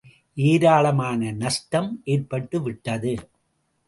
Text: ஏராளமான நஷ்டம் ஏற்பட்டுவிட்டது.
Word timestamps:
ஏராளமான 0.37 1.31
நஷ்டம் 1.31 2.01
ஏற்பட்டுவிட்டது. 2.05 3.13